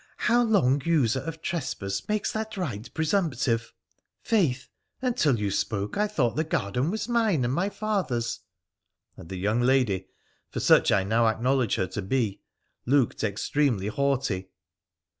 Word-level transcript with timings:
'How 0.31 0.41
long 0.41 0.81
user 0.83 1.19
of 1.19 1.43
trespass 1.43 2.07
makes 2.09 2.31
that 2.31 2.57
right 2.57 2.91
pre 2.91 3.05
sumptive? 3.05 3.71
Faith! 4.23 4.67
until 4.99 5.37
you 5.39 5.51
spoke 5.51 5.95
I 5.95 6.07
thought 6.07 6.35
the 6.35 6.43
garden 6.43 6.89
was 6.89 7.07
mine 7.07 7.45
and 7.45 7.53
my 7.53 7.69
father's!' 7.69 8.39
and 9.15 9.29
the 9.29 9.37
young 9.37 9.61
lady, 9.61 10.07
for 10.49 10.59
such 10.59 10.91
I 10.91 11.03
now 11.03 11.27
acknowledge 11.27 11.75
her 11.75 11.85
to 11.85 12.01
be, 12.01 12.41
looked 12.87 13.23
extremely 13.23 13.89
haughty. 13.89 14.49